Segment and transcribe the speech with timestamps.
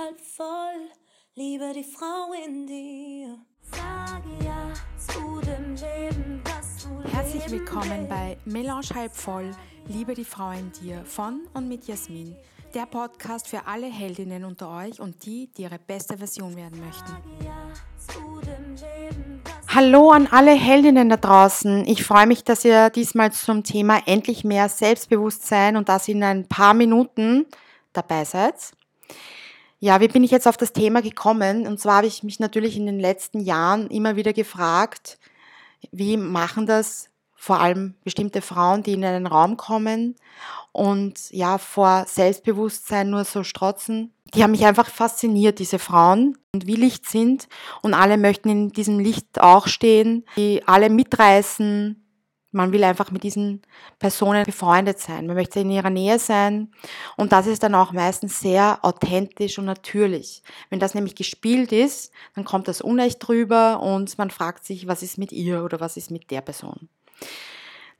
[0.00, 0.88] halb voll,
[1.34, 3.38] liebe die Frau in dir.
[3.70, 9.50] Sage ja zu dem Leben, das du Herzlich willkommen bei Melange halb voll,
[9.88, 12.34] liebe die Frau in dir von und mit Jasmin.
[12.72, 17.16] Der Podcast für alle Heldinnen unter euch und die, die ihre beste Version werden möchten.
[19.68, 21.84] Hallo an alle Heldinnen da draußen.
[21.86, 26.48] Ich freue mich, dass ihr diesmal zum Thema endlich mehr Selbstbewusstsein und das in ein
[26.48, 27.46] paar Minuten
[27.92, 28.72] dabei seid.
[29.82, 31.66] Ja, wie bin ich jetzt auf das Thema gekommen?
[31.66, 35.18] Und zwar habe ich mich natürlich in den letzten Jahren immer wieder gefragt,
[35.90, 40.16] wie machen das vor allem bestimmte Frauen, die in einen Raum kommen
[40.72, 44.12] und ja vor Selbstbewusstsein nur so strotzen.
[44.34, 47.48] Die haben mich einfach fasziniert, diese Frauen und wie Licht sind
[47.80, 51.99] und alle möchten in diesem Licht auch stehen, die alle mitreißen,
[52.52, 53.62] man will einfach mit diesen
[53.98, 55.26] Personen befreundet sein.
[55.26, 56.72] Man möchte in ihrer Nähe sein.
[57.16, 60.42] Und das ist dann auch meistens sehr authentisch und natürlich.
[60.68, 65.02] Wenn das nämlich gespielt ist, dann kommt das unecht drüber und man fragt sich, was
[65.02, 66.88] ist mit ihr oder was ist mit der Person.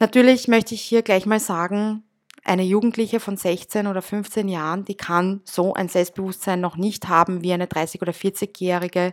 [0.00, 2.02] Natürlich möchte ich hier gleich mal sagen,
[2.42, 7.42] eine Jugendliche von 16 oder 15 Jahren, die kann so ein Selbstbewusstsein noch nicht haben
[7.42, 9.12] wie eine 30- oder 40-Jährige.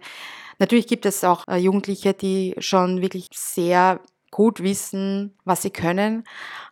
[0.60, 4.00] Natürlich gibt es auch äh, Jugendliche, die schon wirklich sehr
[4.32, 6.24] gut wissen, was sie können.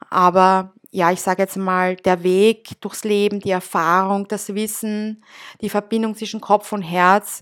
[0.10, 5.24] Aber ja, ich sage jetzt mal, der Weg durchs Leben, die Erfahrung, das Wissen,
[5.62, 7.42] die Verbindung zwischen Kopf und Herz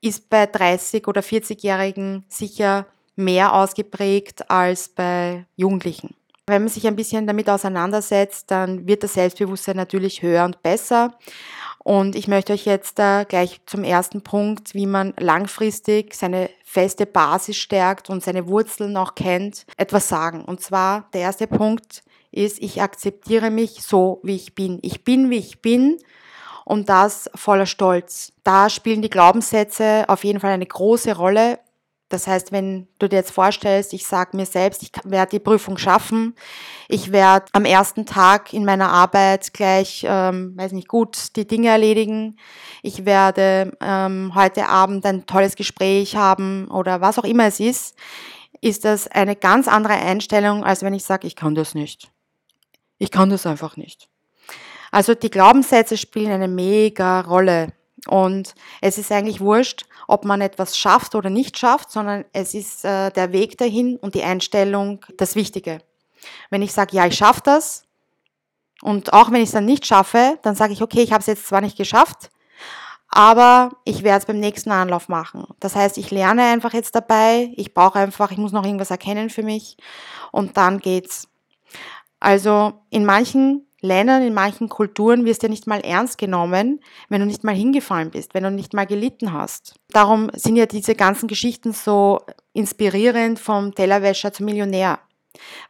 [0.00, 6.14] ist bei 30 oder 40-Jährigen sicher mehr ausgeprägt als bei Jugendlichen.
[6.46, 11.18] Wenn man sich ein bisschen damit auseinandersetzt, dann wird das Selbstbewusstsein natürlich höher und besser.
[11.88, 17.06] Und ich möchte euch jetzt da gleich zum ersten Punkt, wie man langfristig seine feste
[17.06, 20.44] Basis stärkt und seine Wurzeln auch kennt, etwas sagen.
[20.44, 24.80] Und zwar der erste Punkt ist, ich akzeptiere mich so, wie ich bin.
[24.82, 25.96] Ich bin, wie ich bin
[26.66, 28.34] und das voller Stolz.
[28.44, 31.58] Da spielen die Glaubenssätze auf jeden Fall eine große Rolle
[32.08, 35.76] das heißt, wenn du dir jetzt vorstellst, ich sage mir selbst, ich werde die Prüfung
[35.76, 36.34] schaffen,
[36.88, 41.68] ich werde am ersten Tag in meiner Arbeit gleich, ähm, weiß nicht, gut die Dinge
[41.68, 42.38] erledigen,
[42.82, 47.94] ich werde ähm, heute Abend ein tolles Gespräch haben oder was auch immer es ist,
[48.60, 52.10] ist das eine ganz andere Einstellung, als wenn ich sage, ich kann das nicht.
[52.98, 54.08] Ich kann das einfach nicht.
[54.90, 57.72] Also die Glaubenssätze spielen eine mega Rolle
[58.06, 62.84] und es ist eigentlich wurscht, ob man etwas schafft oder nicht schafft, sondern es ist
[62.84, 65.78] äh, der Weg dahin und die Einstellung das Wichtige.
[66.50, 67.84] Wenn ich sage, ja, ich schaffe das,
[68.82, 71.26] und auch wenn ich es dann nicht schaffe, dann sage ich, okay, ich habe es
[71.26, 72.30] jetzt zwar nicht geschafft,
[73.08, 75.46] aber ich werde es beim nächsten Anlauf machen.
[75.60, 79.30] Das heißt, ich lerne einfach jetzt dabei, ich brauche einfach, ich muss noch irgendwas erkennen
[79.30, 79.76] für mich
[80.30, 81.28] und dann geht's.
[82.20, 87.26] Also in manchen Ländern, in manchen Kulturen wirst du nicht mal ernst genommen, wenn du
[87.26, 89.74] nicht mal hingefallen bist, wenn du nicht mal gelitten hast.
[89.90, 92.20] Darum sind ja diese ganzen Geschichten so
[92.52, 94.98] inspirierend vom Tellerwäscher zum Millionär.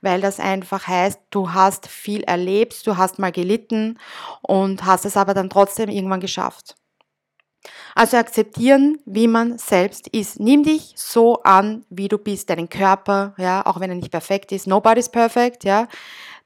[0.00, 3.98] Weil das einfach heißt, du hast viel erlebt, du hast mal gelitten
[4.40, 6.77] und hast es aber dann trotzdem irgendwann geschafft.
[7.94, 10.38] Also akzeptieren, wie man selbst ist.
[10.38, 14.52] Nimm dich so an, wie du bist, deinen Körper, ja, auch wenn er nicht perfekt
[14.52, 14.66] ist.
[14.66, 15.88] Nobody's perfect, ja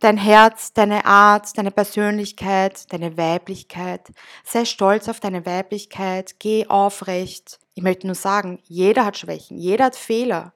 [0.02, 4.12] dein Herz, deine Art, deine Persönlichkeit, deine Weiblichkeit.
[4.44, 7.60] Sei stolz auf deine Weiblichkeit, geh aufrecht.
[7.74, 10.52] Ich möchte nur sagen, jeder hat Schwächen, jeder hat Fehler.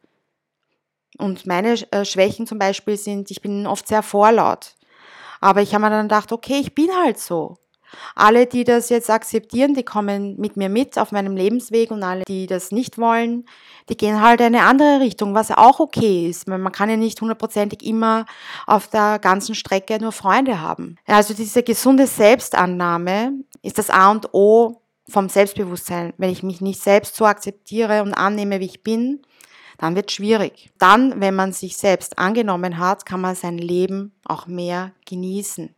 [1.18, 4.74] Und meine äh, Schwächen zum Beispiel sind, ich bin oft sehr vorlaut.
[5.40, 7.56] Aber ich habe mir dann gedacht, okay, ich bin halt so.
[8.14, 12.24] Alle, die das jetzt akzeptieren, die kommen mit mir mit auf meinem Lebensweg und alle,
[12.26, 13.44] die das nicht wollen,
[13.88, 16.48] die gehen halt eine andere Richtung, was auch okay ist.
[16.48, 18.26] Man kann ja nicht hundertprozentig immer
[18.66, 20.96] auf der ganzen Strecke nur Freunde haben.
[21.06, 23.32] Also diese gesunde Selbstannahme
[23.62, 26.12] ist das A und O vom Selbstbewusstsein.
[26.18, 29.22] Wenn ich mich nicht selbst so akzeptiere und annehme, wie ich bin,
[29.78, 30.70] dann wird schwierig.
[30.78, 35.75] Dann, wenn man sich selbst angenommen hat, kann man sein Leben auch mehr genießen.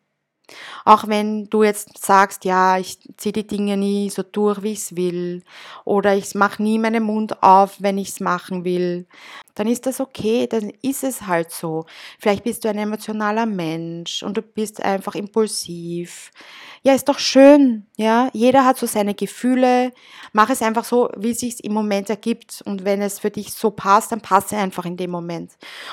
[0.85, 4.79] Auch wenn du jetzt sagst, ja, ich ziehe die Dinge nie so durch, wie ich
[4.79, 5.43] es will,
[5.85, 9.07] oder ich mache nie meinen Mund auf, wenn ich es machen will,
[9.55, 11.85] dann ist das okay, dann ist es halt so.
[12.19, 16.31] Vielleicht bist du ein emotionaler Mensch und du bist einfach impulsiv.
[16.83, 18.29] Ja, ist doch schön, ja.
[18.33, 19.93] Jeder hat so seine Gefühle.
[20.33, 22.63] Mach es einfach so, wie es sich im Moment ergibt.
[22.65, 25.53] Und wenn es für dich so passt, dann passt es einfach in dem Moment.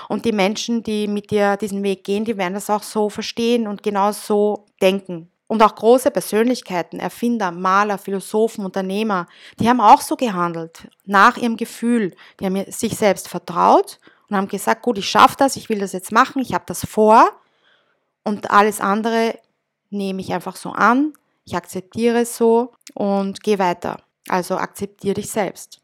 [0.10, 3.68] Und die Menschen, die mit dir diesen Weg gehen, die werden das auch so verstehen
[3.68, 5.30] und genau so denken.
[5.48, 9.28] Und auch große Persönlichkeiten, Erfinder, Maler, Philosophen, Unternehmer,
[9.60, 12.16] die haben auch so gehandelt, nach ihrem Gefühl.
[12.40, 15.94] Die haben sich selbst vertraut und haben gesagt, gut, ich schaffe das, ich will das
[15.94, 17.30] jetzt machen, ich habe das vor
[18.24, 19.38] und alles andere
[19.90, 21.14] nehme ich einfach so an,
[21.46, 24.02] ich akzeptiere es so und geh weiter.
[24.28, 25.82] Also akzeptiere dich selbst.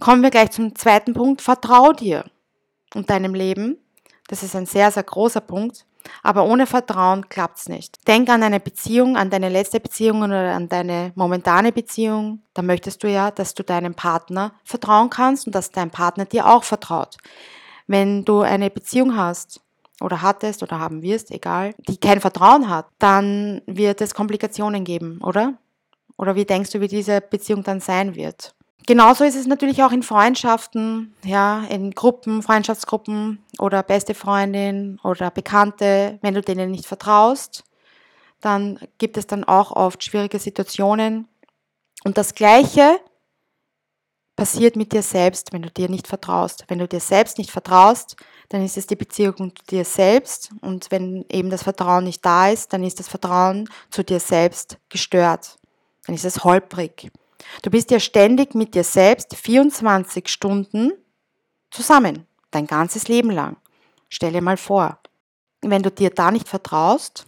[0.00, 1.40] Kommen wir gleich zum zweiten Punkt.
[1.40, 2.24] Vertrau dir
[2.94, 3.78] und deinem Leben.
[4.28, 5.84] Das ist ein sehr, sehr großer Punkt.
[6.22, 8.06] Aber ohne Vertrauen klappt's nicht.
[8.06, 12.42] Denk an eine Beziehung, an deine letzte Beziehung oder an deine momentane Beziehung.
[12.54, 16.46] Da möchtest du ja, dass du deinem Partner vertrauen kannst und dass dein Partner dir
[16.46, 17.18] auch vertraut.
[17.86, 19.60] Wenn du eine Beziehung hast
[20.00, 25.20] oder hattest oder haben wirst, egal, die kein Vertrauen hat, dann wird es Komplikationen geben,
[25.22, 25.54] oder?
[26.16, 28.54] Oder wie denkst du, wie diese Beziehung dann sein wird?
[28.86, 35.30] Genauso ist es natürlich auch in Freundschaften, ja, in Gruppen, Freundschaftsgruppen oder beste Freundin oder
[35.30, 37.64] Bekannte, wenn du denen nicht vertraust,
[38.40, 41.28] dann gibt es dann auch oft schwierige Situationen.
[42.04, 42.98] Und das Gleiche
[44.38, 46.64] passiert mit dir selbst, wenn du dir nicht vertraust.
[46.68, 48.14] Wenn du dir selbst nicht vertraust,
[48.50, 50.50] dann ist es die Beziehung zu dir selbst.
[50.60, 54.78] Und wenn eben das Vertrauen nicht da ist, dann ist das Vertrauen zu dir selbst
[54.90, 55.56] gestört.
[56.06, 57.10] Dann ist es holprig.
[57.62, 60.92] Du bist ja ständig mit dir selbst 24 Stunden
[61.72, 63.56] zusammen, dein ganzes Leben lang.
[64.08, 65.00] Stell dir mal vor,
[65.62, 67.26] wenn du dir da nicht vertraust,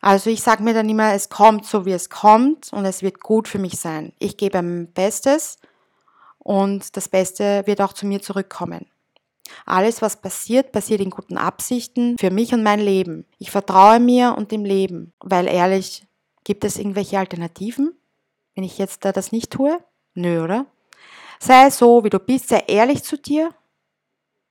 [0.00, 3.18] also ich sage mir dann immer, es kommt so, wie es kommt und es wird
[3.18, 4.12] gut für mich sein.
[4.20, 5.58] Ich gebe mein Bestes
[6.46, 8.86] und das Beste wird auch zu mir zurückkommen.
[9.64, 13.26] Alles, was passiert, passiert in guten Absichten für mich und mein Leben.
[13.38, 16.06] Ich vertraue mir und dem Leben, weil ehrlich,
[16.44, 17.96] gibt es irgendwelche Alternativen?
[18.56, 19.78] wenn ich jetzt da das nicht tue?
[20.14, 20.66] Nö, oder?
[21.38, 23.50] Sei so, wie du bist, sei ehrlich zu dir.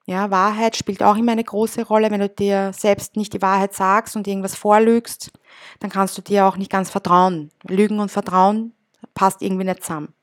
[0.05, 2.11] Ja, Wahrheit spielt auch immer eine große Rolle.
[2.11, 5.31] Wenn du dir selbst nicht die Wahrheit sagst und irgendwas vorlügst,
[5.79, 7.49] dann kannst du dir auch nicht ganz vertrauen.
[7.63, 8.73] Lügen und Vertrauen
[9.15, 10.13] passt irgendwie nicht zusammen.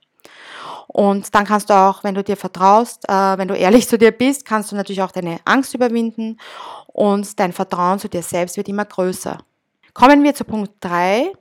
[0.89, 4.13] Und dann kannst du auch, wenn du dir vertraust, äh, wenn du ehrlich zu dir
[4.13, 6.39] bist, kannst du natürlich auch deine Angst überwinden
[6.87, 9.39] und dein Vertrauen zu dir selbst wird immer größer.
[9.95, 11.33] Kommen wir zu Punkt drei.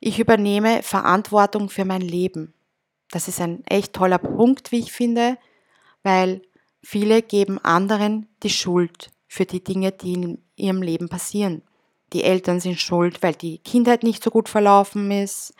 [0.00, 2.54] Ich übernehme Verantwortung für mein Leben.
[3.10, 5.38] Das ist ein echt toller Punkt, wie ich finde,
[6.02, 6.42] weil
[6.82, 11.62] viele geben anderen die Schuld für die Dinge, die in ihrem Leben passieren.
[12.12, 15.54] Die Eltern sind schuld, weil die Kindheit nicht so gut verlaufen ist.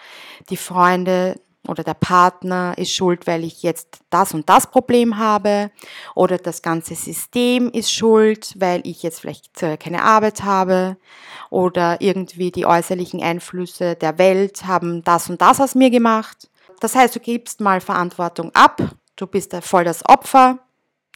[0.50, 5.70] Die Freunde oder der Partner ist schuld, weil ich jetzt das und das Problem habe
[6.14, 10.96] oder das ganze System ist schuld, weil ich jetzt vielleicht äh, keine Arbeit habe
[11.50, 16.50] oder irgendwie die äußerlichen Einflüsse der Welt haben das und das aus mir gemacht.
[16.81, 18.82] Das heißt, du gibst mal Verantwortung ab,
[19.17, 20.58] du bist voll das Opfer,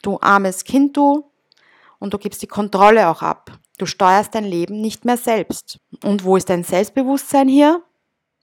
[0.03, 1.31] du armes Kind du
[1.99, 3.59] und du gibst die Kontrolle auch ab.
[3.79, 5.79] Du steuerst dein Leben nicht mehr selbst.
[6.03, 7.83] Und wo ist dein Selbstbewusstsein hier?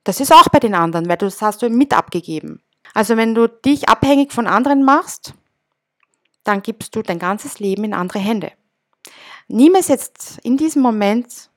[0.05, 2.61] Das ist auch bei den anderen, weil das hast du mit abgegeben.
[2.93, 5.33] Also wenn du dich abhängig von anderen machst,
[6.45, 8.51] dann gibst du dein ganzes Leben in andere Hände.
[9.47, 11.49] Nimm es jetzt in diesem Moment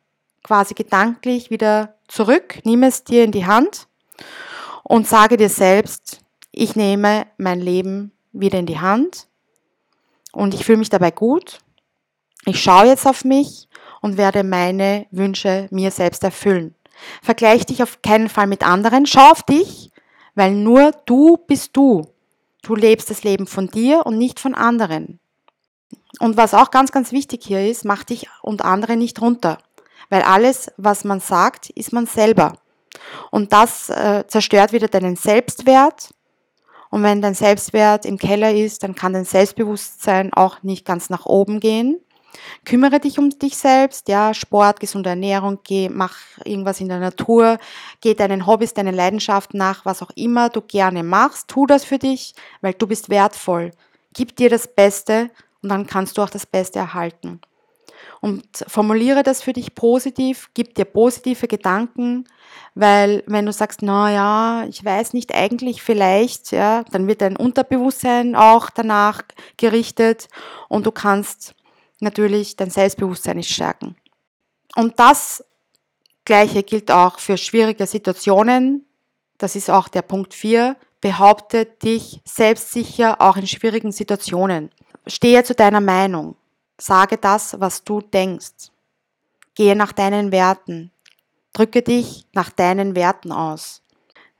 [0.42, 3.86] quasi gedanklich wieder zurück, nimm es dir in die Hand
[4.82, 6.20] und sage dir selbst,
[6.50, 9.28] ich nehme mein Leben wieder in die Hand
[10.32, 11.58] und ich fühle mich dabei gut.
[12.46, 13.68] Ich schaue jetzt auf mich
[14.00, 16.74] und werde meine Wünsche mir selbst erfüllen.
[17.22, 19.06] Vergleich dich auf keinen Fall mit anderen.
[19.06, 19.90] Schau auf dich,
[20.34, 22.06] weil nur du bist du.
[22.62, 25.20] Du lebst das Leben von dir und nicht von anderen.
[26.20, 29.58] Und was auch ganz, ganz wichtig hier ist, mach dich und andere nicht runter.
[30.10, 32.54] Weil alles, was man sagt, ist man selber.
[33.30, 36.10] Und das äh, zerstört wieder deinen Selbstwert.
[36.90, 41.26] Und wenn dein Selbstwert im Keller ist, dann kann dein Selbstbewusstsein auch nicht ganz nach
[41.26, 42.00] oben gehen.
[42.64, 47.58] Kümmere dich um dich selbst, ja, Sport, gesunde Ernährung, geh, mach irgendwas in der Natur,
[48.00, 51.98] geh deinen Hobbys, deinen Leidenschaften nach, was auch immer du gerne machst, tu das für
[51.98, 53.70] dich, weil du bist wertvoll.
[54.12, 55.30] Gib dir das Beste
[55.62, 57.40] und dann kannst du auch das Beste erhalten.
[58.20, 62.24] Und formuliere das für dich positiv, gib dir positive Gedanken,
[62.74, 67.36] weil wenn du sagst, na ja, ich weiß nicht eigentlich vielleicht, ja, dann wird dein
[67.36, 69.22] Unterbewusstsein auch danach
[69.56, 70.28] gerichtet
[70.68, 71.54] und du kannst
[72.00, 73.96] natürlich dein Selbstbewusstsein ist stärken.
[74.76, 75.44] Und das
[76.24, 78.86] Gleiche gilt auch für schwierige Situationen.
[79.38, 80.76] Das ist auch der Punkt 4.
[81.00, 84.70] Behaupte dich selbstsicher auch in schwierigen Situationen.
[85.06, 86.36] Stehe zu deiner Meinung.
[86.78, 88.70] Sage das, was du denkst.
[89.54, 90.92] Gehe nach deinen Werten.
[91.52, 93.82] Drücke dich nach deinen Werten aus.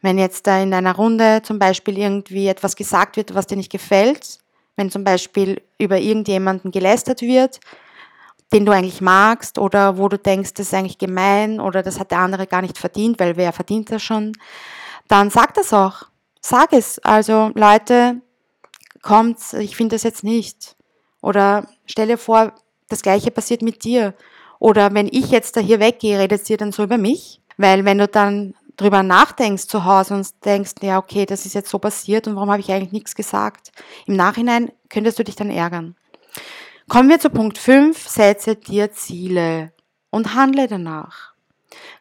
[0.01, 3.73] Wenn jetzt da in einer Runde zum Beispiel irgendwie etwas gesagt wird, was dir nicht
[3.73, 4.39] gefällt,
[4.79, 7.61] wenn zum Beispiel über irgendjemanden gelästert wird,
[8.53, 12.13] den du eigentlich magst oder wo du denkst, das ist eigentlich gemein oder das hat
[12.13, 14.33] der andere gar nicht verdient, weil wer verdient das schon,
[15.09, 16.05] dann sag das auch.
[16.41, 16.99] Sag es.
[17.01, 18.23] Also Leute,
[19.03, 20.77] kommt, ich finde das jetzt nicht.
[21.21, 22.53] Oder stell dir vor,
[22.89, 24.15] das gleiche passiert mit dir.
[24.59, 27.41] Oder wenn ich jetzt da hier weggehe, redet ihr dann so über mich?
[27.57, 31.69] Weil wenn du dann drüber nachdenkst zu Hause und denkst, ja, okay, das ist jetzt
[31.69, 33.73] so passiert und warum habe ich eigentlich nichts gesagt?
[34.07, 35.95] Im Nachhinein könntest du dich dann ärgern.
[36.89, 39.73] Kommen wir zu Punkt 5, setze dir Ziele
[40.09, 41.35] und handle danach.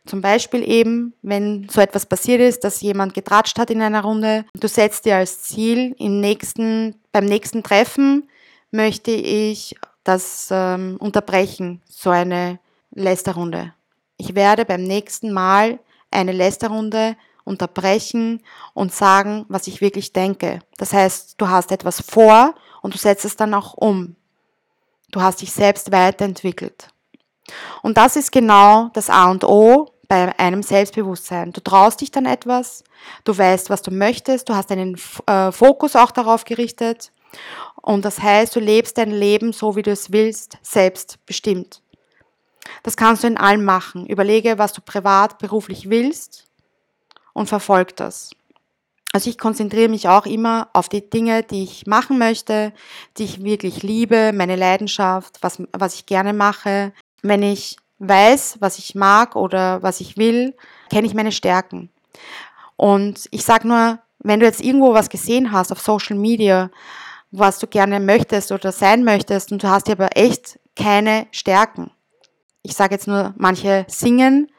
[0.06, 4.46] Zum Beispiel eben, wenn so etwas passiert ist, dass jemand getratscht hat in einer Runde,
[4.54, 8.30] du setzt dir als Ziel, im nächsten, beim nächsten Treffen
[8.72, 12.60] möchte ich das ähm, unterbrechen, so eine
[12.92, 13.74] Lästerrunde.
[14.16, 15.80] Ich werde beim nächsten Mal
[16.12, 20.60] eine Lästerrunde unterbrechen und sagen, was ich wirklich denke.
[20.78, 24.16] Das heißt, du hast etwas vor und du setzt es dann auch um.
[25.12, 26.90] Du hast dich selbst weiterentwickelt.
[27.82, 31.54] Und das ist genau das A und O bei einem Selbstbewusstsein.
[31.54, 32.84] Du traust dich dann etwas,
[33.24, 37.12] du weißt, was du möchtest, du hast einen äh, Fokus auch darauf gerichtet.
[37.82, 41.82] Und das heißt, du lebst dein Leben so, wie du es willst, selbstbestimmt.
[42.84, 44.06] Das kannst du in allem machen.
[44.06, 46.46] Überlege, was du privat, beruflich willst
[47.34, 48.32] und verfolg das.
[49.14, 52.74] Also ich konzentriere mich auch immer auf die Dinge, die ich machen möchte,
[53.18, 56.94] die ich wirklich liebe, meine Leidenschaft, was, was ich gerne mache.
[57.24, 60.56] Wenn ich weiß, was ich mag oder was ich will,
[60.90, 61.90] kenne ich meine Stärken.
[62.76, 66.70] Und ich sage nur, wenn du jetzt irgendwo was gesehen hast auf Social Media,
[67.32, 71.92] was du gerne möchtest oder sein möchtest und du hast aber echt keine Stärken.
[72.64, 74.52] Ich sage jetzt nur, manche singen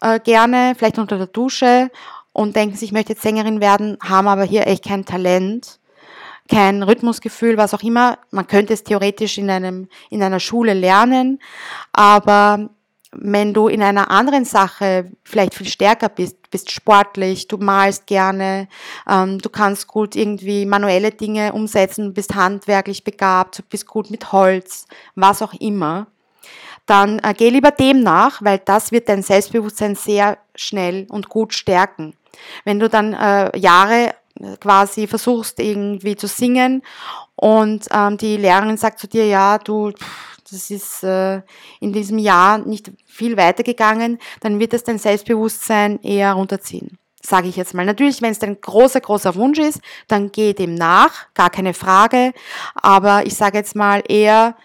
[0.00, 1.90] äh, gerne, vielleicht unter der Dusche
[2.32, 5.78] und denken sich, ich möchte jetzt Sängerin werden, haben aber hier echt kein Talent,
[6.48, 8.18] kein Rhythmusgefühl, was auch immer.
[8.30, 11.38] Man könnte es theoretisch in einem, in einer Schule lernen,
[11.92, 12.68] aber
[13.16, 18.68] wenn du in einer anderen Sache vielleicht viel stärker bist, bist sportlich, du malst gerne,
[19.08, 24.86] ähm, du kannst gut irgendwie manuelle Dinge umsetzen, bist handwerklich begabt, bist gut mit Holz,
[25.14, 26.08] was auch immer,
[26.86, 31.54] dann äh, geh lieber dem nach, weil das wird dein Selbstbewusstsein sehr schnell und gut
[31.54, 32.14] stärken.
[32.64, 36.82] Wenn du dann äh, Jahre äh, quasi versuchst irgendwie zu singen
[37.36, 39.92] und ähm, die Lehrerin sagt zu dir, ja, du,
[40.50, 41.40] das ist äh,
[41.80, 46.98] in diesem Jahr nicht viel weitergegangen, dann wird es dein Selbstbewusstsein eher runterziehen.
[47.22, 47.86] Sage ich jetzt mal.
[47.86, 52.34] Natürlich, wenn es dein großer, großer Wunsch ist, dann geh dem nach, gar keine Frage.
[52.74, 54.56] Aber ich sage jetzt mal eher,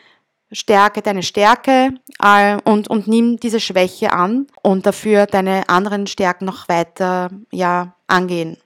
[0.52, 6.46] stärke deine Stärke äh, und, und nimm diese Schwäche an und dafür deine anderen Stärken
[6.46, 8.58] noch weiter ja, angehen.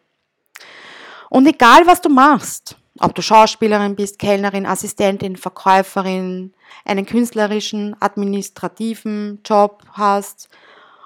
[1.30, 6.54] Und egal, was du machst, ob du Schauspielerin bist, Kellnerin, Assistentin, Verkäuferin,
[6.86, 10.50] einen künstlerischen, administrativen Job hast,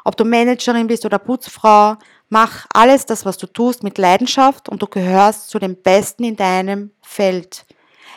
[0.03, 1.95] ob du Managerin bist oder Putzfrau,
[2.29, 6.35] mach alles das, was du tust, mit Leidenschaft und du gehörst zu den Besten in
[6.35, 7.65] deinem Feld.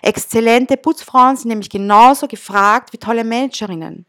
[0.02, 4.06] Exzellente Putzfrauen sind nämlich genauso gefragt wie tolle Managerinnen.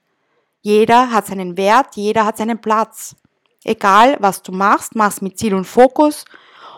[0.62, 3.16] Jeder hat seinen Wert, jeder hat seinen Platz.
[3.64, 6.26] Egal, was du machst, machst mit Ziel und Fokus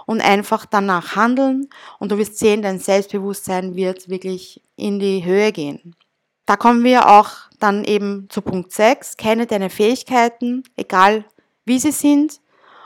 [0.05, 5.51] und einfach danach handeln und du wirst sehen, dein Selbstbewusstsein wird wirklich in die Höhe
[5.51, 5.95] gehen.
[6.45, 7.29] Da kommen wir auch
[7.59, 9.15] dann eben zu Punkt 6.
[9.15, 11.23] Kenne deine Fähigkeiten, egal
[11.65, 12.41] wie sie sind.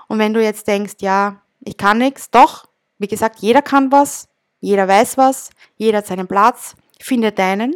[0.07, 2.67] Und wenn du jetzt denkst, ja, ich kann nichts, doch,
[2.99, 4.27] wie gesagt, jeder kann was,
[4.67, 7.73] jeder weiß was, jeder hat seinen Platz, finde deinen,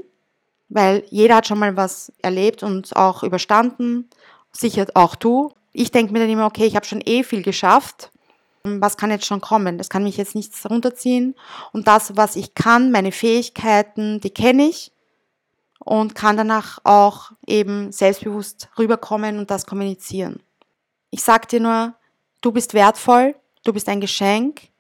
[0.68, 4.10] weil jeder hat schon mal was erlebt und auch überstanden,
[4.52, 5.54] sicher auch du.
[5.72, 8.12] Ich denke mir dann immer, okay, ich habe schon eh viel geschafft,
[8.64, 9.78] was kann jetzt schon kommen?
[9.78, 11.34] Das kann mich jetzt nichts runterziehen.
[11.72, 14.92] Und das, was ich kann, meine Fähigkeiten, die kenne ich
[15.80, 20.44] und kann danach auch eben selbstbewusst rüberkommen und das kommunizieren.
[21.10, 21.94] Ich sag dir nur,
[22.42, 24.71] du bist wertvoll, du bist ein Geschenk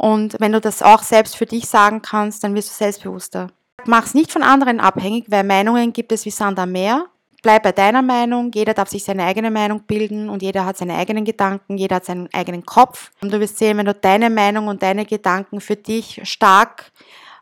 [0.00, 3.48] und wenn du das auch selbst für dich sagen kannst, dann wirst du selbstbewusster.
[3.86, 7.06] Mach es nicht von anderen abhängig, weil Meinungen gibt es wie Sand am Meer
[7.42, 8.50] bleib bei deiner Meinung.
[8.54, 12.04] Jeder darf sich seine eigene Meinung bilden und jeder hat seine eigenen Gedanken, jeder hat
[12.04, 13.10] seinen eigenen Kopf.
[13.20, 16.92] Und du wirst sehen, wenn du deine Meinung und deine Gedanken für dich stark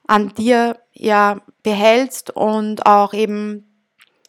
[0.06, 3.64] an dir ja behältst und auch eben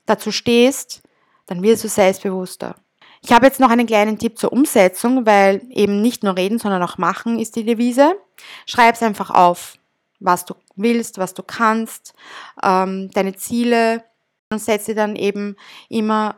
[0.06, 1.02] dazu stehst,
[1.46, 2.76] dann wirst du selbstbewusster.
[3.22, 6.82] Ich habe jetzt noch einen kleinen Tipp zur Umsetzung, weil eben nicht nur reden, sondern
[6.84, 8.16] auch machen ist die Devise.
[8.66, 9.78] Schreib es einfach auf,
[10.20, 12.14] was du willst, was du kannst,
[12.64, 14.04] ähm, deine Ziele,
[14.52, 15.56] und setze dann eben
[15.90, 16.36] immer,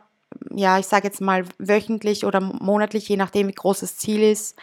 [0.50, 4.56] ja, ich sage jetzt mal wöchentlich oder monatlich, je nachdem, wie groß das Ziel ist,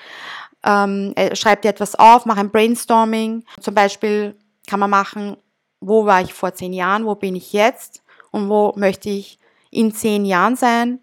[0.63, 3.43] ähm, äh, schreib dir etwas auf, mach ein Brainstorming.
[3.59, 4.35] Zum Beispiel
[4.67, 5.37] kann man machen,
[5.79, 9.39] wo war ich vor zehn Jahren, wo bin ich jetzt und wo möchte ich
[9.71, 10.99] in zehn Jahren sein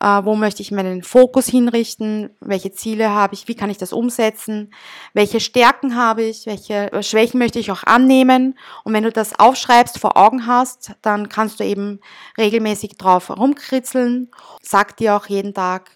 [0.00, 3.92] äh, wo möchte ich meinen Fokus hinrichten, welche Ziele habe ich, wie kann ich das
[3.92, 4.72] umsetzen,
[5.12, 8.58] welche Stärken habe ich, welche äh, Schwächen möchte ich auch annehmen.
[8.84, 12.00] Und wenn du das aufschreibst, vor Augen hast, dann kannst du eben
[12.38, 14.30] regelmäßig drauf rumkritzeln.
[14.62, 15.90] Sag dir auch jeden Tag,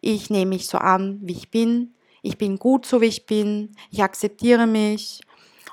[0.00, 3.74] ich nehme mich so an, wie ich bin, ich bin gut so, wie ich bin,
[3.90, 5.20] ich akzeptiere mich.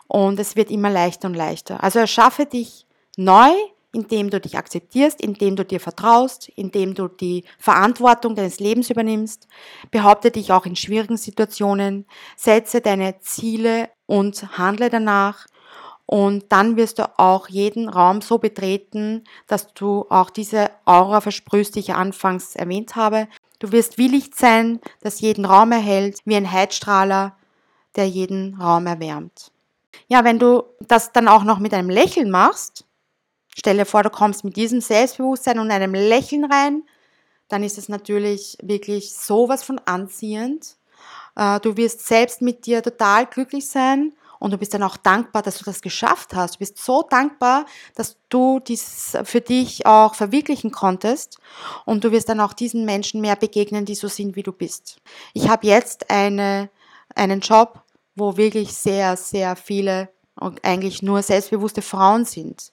[0.08, 1.82] Und es wird immer leichter und leichter.
[1.82, 3.52] Also erschaffe dich neu,
[3.94, 9.48] indem du dich akzeptierst, indem du dir vertraust, indem du die Verantwortung deines Lebens übernimmst.
[9.92, 12.06] Behaupte dich auch in schwierigen Situationen,
[12.38, 15.46] setze deine Ziele und handle danach.
[16.06, 21.76] Und dann wirst du auch jeden Raum so betreten, dass du auch diese Aura versprühst,
[21.76, 23.28] die ich anfangs erwähnt habe.
[23.60, 27.38] Du wirst wie Licht sein, das jeden Raum erhält, wie ein Heizstrahler,
[27.96, 29.52] der jeden Raum erwärmt.
[30.08, 32.86] Ja, wenn du das dann auch noch mit einem Lächeln machst,
[33.58, 36.84] Stell dir vor, du kommst mit diesem Selbstbewusstsein und einem Lächeln rein,
[37.50, 40.78] dann ist es natürlich wirklich sowas von anziehend.
[41.36, 45.42] Äh, du wirst selbst mit dir total glücklich sein und du bist dann auch dankbar,
[45.42, 46.56] dass du das geschafft hast.
[46.56, 47.66] Du bist so dankbar,
[47.96, 51.40] dass du dies für dich auch verwirklichen konntest
[51.86, 55.02] und du wirst dann auch diesen Menschen mehr begegnen, die so sind, wie du bist.
[55.34, 56.70] Ich habe jetzt eine,
[57.16, 57.84] einen Job,
[58.16, 62.72] wo wirklich sehr, sehr viele und eigentlich nur selbstbewusste Frauen sind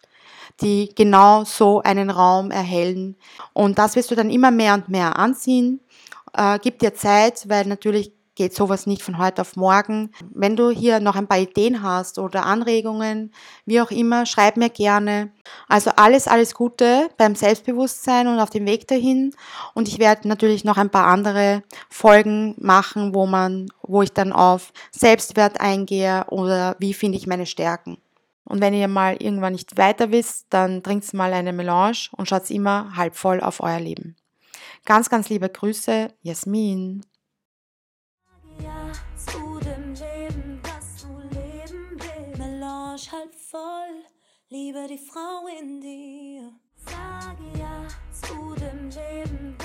[0.60, 3.16] die genau so einen Raum erhellen.
[3.52, 5.80] Und das wirst du dann immer mehr und mehr anziehen.
[6.32, 10.12] Äh, gib dir Zeit, weil natürlich geht sowas nicht von heute auf morgen.
[10.32, 13.32] Wenn du hier noch ein paar Ideen hast oder Anregungen,
[13.66, 15.32] wie auch immer, schreib mir gerne.
[15.68, 19.34] Also alles, alles Gute beim Selbstbewusstsein und auf dem Weg dahin.
[19.74, 24.32] Und ich werde natürlich noch ein paar andere Folgen machen, wo man, wo ich dann
[24.32, 27.98] auf Selbstwert eingehe oder wie finde ich meine Stärken.
[28.48, 32.50] Und wenn ihr mal irgendwann nicht weiter wisst, dann trinkt mal eine Melange und schaut
[32.50, 34.16] immer halb voll auf euer Leben.
[34.86, 37.04] Ganz, ganz liebe Grüße, Jasmin.
[42.98, 44.02] Das halb voll,
[44.48, 46.52] liebe die Frau in dir.
[46.74, 49.56] Sag ja zu dem Leben.